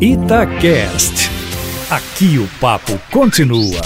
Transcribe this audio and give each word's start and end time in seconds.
Itacast. 0.00 1.28
Aqui 1.90 2.38
o 2.38 2.46
papo 2.60 2.96
continua. 3.10 3.80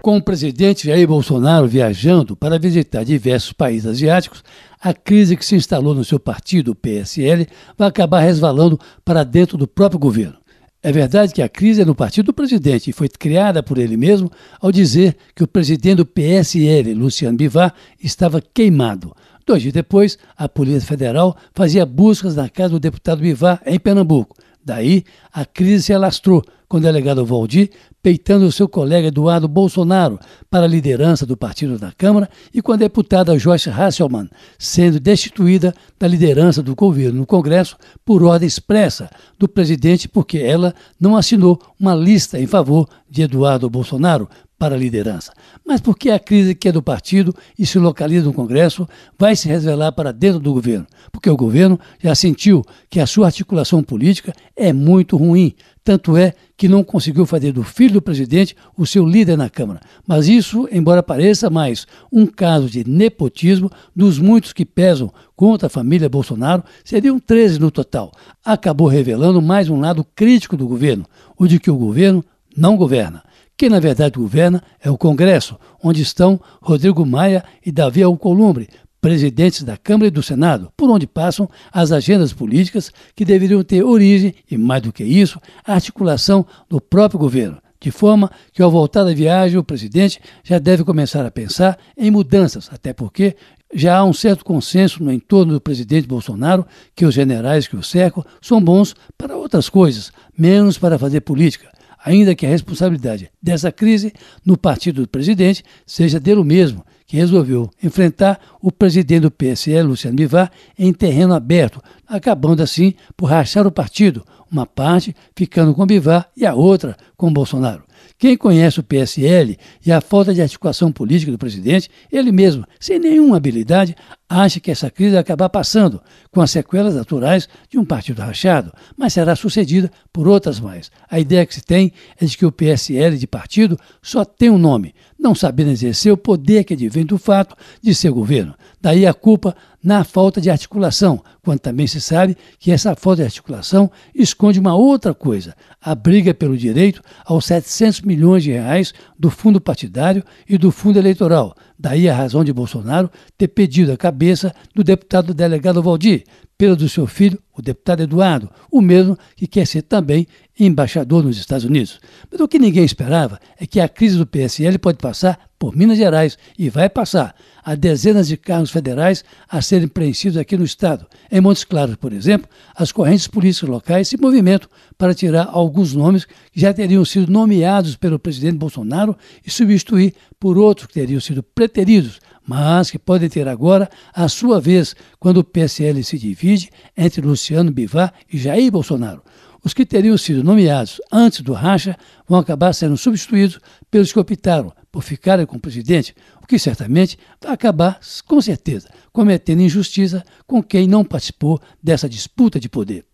Com 0.00 0.16
o 0.16 0.22
presidente 0.22 0.86
Jair 0.86 1.06
Bolsonaro 1.06 1.68
viajando 1.68 2.34
para 2.34 2.58
visitar 2.58 3.04
diversos 3.04 3.52
países 3.52 3.84
asiáticos, 3.84 4.42
a 4.80 4.94
crise 4.94 5.36
que 5.36 5.44
se 5.44 5.54
instalou 5.54 5.94
no 5.94 6.02
seu 6.02 6.18
partido, 6.18 6.70
o 6.70 6.74
PSL, 6.74 7.46
vai 7.76 7.88
acabar 7.88 8.20
resvalando 8.20 8.80
para 9.04 9.22
dentro 9.22 9.58
do 9.58 9.68
próprio 9.68 10.00
governo. 10.00 10.38
É 10.82 10.90
verdade 10.90 11.34
que 11.34 11.42
a 11.42 11.48
crise 11.48 11.82
é 11.82 11.84
no 11.84 11.94
partido 11.94 12.26
do 12.26 12.32
presidente 12.32 12.88
e 12.88 12.92
foi 12.94 13.10
criada 13.10 13.62
por 13.62 13.76
ele 13.76 13.98
mesmo 13.98 14.30
ao 14.58 14.72
dizer 14.72 15.14
que 15.34 15.44
o 15.44 15.48
presidente 15.48 15.96
do 15.96 16.06
PSL, 16.06 16.94
Luciano 16.94 17.36
Bivar, 17.36 17.74
estava 18.02 18.40
queimado. 18.40 19.14
Dois 19.46 19.62
dias 19.62 19.74
depois, 19.74 20.18
a 20.36 20.48
Polícia 20.48 20.88
Federal 20.88 21.36
fazia 21.54 21.84
buscas 21.84 22.34
na 22.34 22.48
casa 22.48 22.70
do 22.70 22.80
deputado 22.80 23.20
Bivar, 23.20 23.60
em 23.66 23.78
Pernambuco. 23.78 24.36
Daí, 24.64 25.04
a 25.32 25.44
crise 25.44 25.84
se 25.84 25.92
alastrou, 25.92 26.42
com 26.68 26.78
o 26.78 26.80
delegado 26.80 27.24
Valdir 27.24 27.70
peitando 28.02 28.50
seu 28.52 28.68
colega 28.68 29.08
Eduardo 29.08 29.48
Bolsonaro 29.48 30.18
para 30.50 30.64
a 30.64 30.68
liderança 30.68 31.24
do 31.24 31.36
partido 31.36 31.78
na 31.78 31.92
Câmara 31.92 32.28
e 32.52 32.60
com 32.60 32.72
a 32.72 32.76
deputada 32.76 33.38
Joyce 33.38 33.70
Hasselmann 33.70 34.28
sendo 34.58 35.00
destituída 35.00 35.74
da 35.98 36.06
liderança 36.06 36.62
do 36.62 36.74
governo 36.74 37.20
no 37.20 37.26
Congresso 37.26 37.76
por 38.04 38.22
ordem 38.22 38.46
expressa 38.46 39.08
do 39.38 39.48
presidente 39.48 40.08
porque 40.08 40.38
ela 40.38 40.74
não 41.00 41.16
assinou 41.16 41.58
uma 41.80 41.94
lista 41.94 42.38
em 42.38 42.46
favor 42.46 42.88
de 43.08 43.22
Eduardo 43.22 43.70
Bolsonaro 43.70 44.28
para 44.58 44.74
a 44.74 44.78
liderança. 44.78 45.32
Mas 45.66 45.80
porque 45.80 46.10
a 46.10 46.18
crise 46.18 46.54
que 46.54 46.68
é 46.68 46.72
do 46.72 46.82
partido 46.82 47.34
e 47.58 47.66
se 47.66 47.78
localiza 47.78 48.26
no 48.26 48.32
Congresso 48.32 48.88
vai 49.18 49.34
se 49.34 49.48
revelar 49.48 49.92
para 49.92 50.12
dentro 50.12 50.38
do 50.38 50.52
governo? 50.52 50.86
Porque 51.10 51.28
o 51.28 51.36
governo 51.36 51.78
já 52.02 52.14
sentiu 52.14 52.62
que 52.88 53.00
a 53.00 53.06
sua 53.06 53.26
articulação 53.26 53.82
política 53.82 54.32
é 54.56 54.72
muito 54.72 55.16
ruim, 55.16 55.54
tanto 55.82 56.16
é 56.16 56.32
que 56.56 56.68
não 56.68 56.82
conseguiu 56.82 57.26
fazer 57.26 57.52
do 57.52 57.62
filho 57.62 57.94
do 57.94 58.02
presidente 58.02 58.56
o 58.76 58.86
seu 58.86 59.04
líder 59.04 59.36
na 59.36 59.50
Câmara. 59.50 59.80
Mas 60.06 60.28
isso, 60.28 60.68
embora 60.72 61.02
pareça 61.02 61.50
mais 61.50 61.86
um 62.10 62.26
caso 62.26 62.70
de 62.70 62.88
nepotismo, 62.88 63.70
dos 63.94 64.18
muitos 64.18 64.52
que 64.52 64.64
pesam 64.64 65.12
contra 65.36 65.66
a 65.66 65.70
família 65.70 66.08
Bolsonaro, 66.08 66.64
seriam 66.84 67.18
13 67.18 67.58
no 67.58 67.70
total. 67.70 68.12
Acabou 68.44 68.86
revelando 68.86 69.42
mais 69.42 69.68
um 69.68 69.80
lado 69.80 70.06
crítico 70.14 70.56
do 70.56 70.66
governo, 70.66 71.04
o 71.36 71.46
de 71.46 71.58
que 71.58 71.70
o 71.70 71.76
governo 71.76 72.24
não 72.56 72.76
governa. 72.76 73.22
Quem 73.56 73.68
na 73.68 73.78
verdade 73.78 74.18
governa 74.18 74.62
é 74.82 74.90
o 74.90 74.98
Congresso, 74.98 75.56
onde 75.82 76.02
estão 76.02 76.40
Rodrigo 76.60 77.06
Maia 77.06 77.44
e 77.64 77.70
Davi 77.70 78.02
Alcolumbre, 78.02 78.68
presidentes 79.00 79.62
da 79.62 79.76
Câmara 79.76 80.08
e 80.08 80.10
do 80.10 80.24
Senado, 80.24 80.72
por 80.76 80.90
onde 80.90 81.06
passam 81.06 81.48
as 81.72 81.92
agendas 81.92 82.32
políticas 82.32 82.90
que 83.14 83.24
deveriam 83.24 83.62
ter 83.62 83.84
origem, 83.84 84.34
e 84.50 84.58
mais 84.58 84.82
do 84.82 84.92
que 84.92 85.04
isso, 85.04 85.40
a 85.64 85.74
articulação 85.74 86.44
do 86.68 86.80
próprio 86.80 87.20
governo. 87.20 87.58
De 87.80 87.92
forma 87.92 88.28
que, 88.52 88.62
ao 88.62 88.70
voltar 88.70 89.04
da 89.04 89.14
viagem, 89.14 89.56
o 89.56 89.62
presidente 89.62 90.18
já 90.42 90.58
deve 90.58 90.82
começar 90.82 91.24
a 91.24 91.30
pensar 91.30 91.78
em 91.96 92.10
mudanças, 92.10 92.68
até 92.72 92.92
porque 92.92 93.36
já 93.72 93.98
há 93.98 94.04
um 94.04 94.12
certo 94.12 94.44
consenso 94.44 95.04
no 95.04 95.12
entorno 95.12 95.52
do 95.52 95.60
presidente 95.60 96.08
Bolsonaro 96.08 96.66
que 96.96 97.04
os 97.04 97.14
generais 97.14 97.68
que 97.68 97.76
o 97.76 97.82
cercam 97.84 98.24
são 98.40 98.60
bons 98.60 98.96
para 99.16 99.36
outras 99.36 99.68
coisas, 99.68 100.10
menos 100.36 100.76
para 100.76 100.98
fazer 100.98 101.20
política 101.20 101.74
ainda 102.04 102.34
que 102.34 102.44
a 102.44 102.48
responsabilidade 102.48 103.30
dessa 103.42 103.72
crise 103.72 104.12
no 104.44 104.58
partido 104.58 105.02
do 105.02 105.08
presidente 105.08 105.64
seja 105.86 106.20
dele 106.20 106.44
mesmo, 106.44 106.84
que 107.06 107.16
resolveu 107.16 107.70
enfrentar 107.82 108.40
o 108.60 108.70
presidente 108.70 109.22
do 109.22 109.30
PSL, 109.30 109.88
Luciano 109.88 110.16
Bivar, 110.16 110.50
em 110.78 110.92
terreno 110.92 111.34
aberto, 111.34 111.80
acabando 112.06 112.62
assim 112.62 112.94
por 113.16 113.26
rachar 113.26 113.66
o 113.66 113.72
partido, 113.72 114.24
uma 114.50 114.66
parte 114.66 115.14
ficando 115.34 115.74
com 115.74 115.86
Bivar 115.86 116.28
e 116.36 116.44
a 116.44 116.54
outra 116.54 116.96
com 117.16 117.32
Bolsonaro. 117.32 117.83
Quem 118.18 118.36
conhece 118.36 118.80
o 118.80 118.82
PSL 118.82 119.58
e 119.84 119.92
a 119.92 120.00
falta 120.00 120.32
de 120.32 120.42
articulação 120.42 120.90
política 120.90 121.32
do 121.32 121.38
presidente, 121.38 121.90
ele 122.10 122.32
mesmo, 122.32 122.64
sem 122.78 122.98
nenhuma 122.98 123.36
habilidade, 123.36 123.96
acha 124.28 124.60
que 124.60 124.70
essa 124.70 124.90
crise 124.90 125.12
vai 125.12 125.20
acabar 125.20 125.48
passando, 125.48 126.02
com 126.30 126.40
as 126.40 126.50
sequelas 126.50 126.94
naturais 126.94 127.48
de 127.68 127.78
um 127.78 127.84
partido 127.84 128.20
rachado, 128.20 128.72
mas 128.96 129.12
será 129.12 129.36
sucedida 129.36 129.90
por 130.12 130.26
outras 130.26 130.58
mais. 130.58 130.90
A 131.08 131.20
ideia 131.20 131.46
que 131.46 131.54
se 131.54 131.62
tem 131.62 131.92
é 132.20 132.24
de 132.24 132.36
que 132.36 132.46
o 132.46 132.52
PSL 132.52 133.16
de 133.16 133.26
partido 133.26 133.78
só 134.02 134.24
tem 134.24 134.50
um 134.50 134.58
nome, 134.58 134.94
não 135.18 135.34
sabendo 135.34 135.70
exercer 135.70 136.12
o 136.12 136.16
poder 136.16 136.64
que 136.64 136.74
advém 136.74 137.04
do 137.04 137.18
fato 137.18 137.56
de 137.80 137.94
ser 137.94 138.10
governo. 138.10 138.54
Daí 138.84 139.06
a 139.06 139.14
culpa 139.14 139.56
na 139.82 140.04
falta 140.04 140.42
de 140.42 140.50
articulação, 140.50 141.24
quando 141.42 141.58
também 141.58 141.86
se 141.86 142.02
sabe 142.02 142.36
que 142.58 142.70
essa 142.70 142.94
falta 142.94 143.22
de 143.22 143.28
articulação 143.28 143.90
esconde 144.14 144.60
uma 144.60 144.74
outra 144.74 145.14
coisa, 145.14 145.56
a 145.80 145.94
briga 145.94 146.34
pelo 146.34 146.54
direito 146.54 147.00
aos 147.24 147.46
700 147.46 148.02
milhões 148.02 148.42
de 148.42 148.52
reais 148.52 148.92
do 149.18 149.30
fundo 149.30 149.58
partidário 149.58 150.22
e 150.46 150.58
do 150.58 150.70
fundo 150.70 150.98
eleitoral. 150.98 151.56
Daí 151.78 152.10
a 152.10 152.14
razão 152.14 152.44
de 152.44 152.52
Bolsonaro 152.52 153.10
ter 153.38 153.48
pedido 153.48 153.90
a 153.90 153.96
cabeça 153.96 154.54
do 154.74 154.84
deputado 154.84 155.32
delegado 155.32 155.82
Valdir, 155.82 156.24
pela 156.58 156.76
do 156.76 156.86
seu 156.86 157.06
filho, 157.06 157.38
o 157.56 157.62
deputado 157.62 158.02
Eduardo, 158.02 158.50
o 158.70 158.82
mesmo 158.82 159.18
que 159.34 159.46
quer 159.46 159.66
ser 159.66 159.80
também 159.80 160.26
embaixador 160.58 161.24
nos 161.24 161.36
Estados 161.36 161.64
Unidos. 161.64 162.00
Mas 162.30 162.40
o 162.40 162.48
que 162.48 162.58
ninguém 162.58 162.84
esperava 162.84 163.40
é 163.58 163.66
que 163.66 163.80
a 163.80 163.88
crise 163.88 164.16
do 164.16 164.26
PSL 164.26 164.78
pode 164.78 164.98
passar 164.98 165.38
por 165.58 165.74
Minas 165.74 165.98
Gerais 165.98 166.38
e 166.58 166.68
vai 166.68 166.88
passar. 166.88 167.34
Há 167.64 167.74
dezenas 167.74 168.28
de 168.28 168.36
cargos 168.36 168.70
federais 168.70 169.24
a 169.48 169.62
serem 169.62 169.88
preenchidos 169.88 170.36
aqui 170.36 170.56
no 170.56 170.64
Estado. 170.64 171.06
Em 171.30 171.40
Montes 171.40 171.64
Claros, 171.64 171.96
por 171.96 172.12
exemplo, 172.12 172.48
as 172.76 172.92
correntes 172.92 173.26
políticas 173.26 173.68
locais 173.68 174.08
se 174.08 174.20
movimentam 174.20 174.68
para 174.98 175.14
tirar 175.14 175.48
alguns 175.50 175.94
nomes 175.94 176.24
que 176.24 176.60
já 176.60 176.72
teriam 176.72 177.04
sido 177.04 177.32
nomeados 177.32 177.96
pelo 177.96 178.18
presidente 178.18 178.58
Bolsonaro 178.58 179.16
e 179.44 179.50
substituir 179.50 180.14
por 180.38 180.58
outros 180.58 180.86
que 180.86 180.94
teriam 180.94 181.20
sido 181.20 181.42
preteridos 181.42 182.20
mas 182.46 182.90
que 182.90 182.98
podem 182.98 183.28
ter 183.28 183.48
agora 183.48 183.88
a 184.12 184.28
sua 184.28 184.60
vez 184.60 184.94
quando 185.18 185.38
o 185.38 185.44
PSL 185.44 186.04
se 186.04 186.18
divide 186.18 186.70
entre 186.96 187.22
Luciano 187.22 187.72
Bivar 187.72 188.12
e 188.30 188.36
Jair 188.36 188.70
Bolsonaro. 188.70 189.22
Os 189.64 189.72
que 189.72 189.86
teriam 189.86 190.18
sido 190.18 190.44
nomeados 190.44 191.00
antes 191.10 191.40
do 191.40 191.54
racha 191.54 191.96
vão 192.28 192.38
acabar 192.38 192.74
sendo 192.74 192.98
substituídos 192.98 193.58
pelos 193.90 194.12
que 194.12 194.18
optaram 194.18 194.70
por 194.92 195.02
ficarem 195.02 195.46
com 195.46 195.56
o 195.56 195.60
presidente, 195.60 196.14
o 196.42 196.46
que 196.46 196.58
certamente 196.58 197.18
vai 197.42 197.52
acabar, 197.52 197.98
com 198.26 198.40
certeza, 198.42 198.90
cometendo 199.10 199.62
injustiça 199.62 200.22
com 200.46 200.62
quem 200.62 200.86
não 200.86 201.02
participou 201.02 201.58
dessa 201.82 202.08
disputa 202.08 202.60
de 202.60 202.68
poder. 202.68 203.06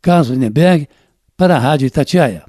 Carlos 0.00 0.28
Lindenberg, 0.28 0.88
para 1.36 1.56
a 1.56 1.58
Rádio 1.58 1.86
Itatiaia. 1.86 2.44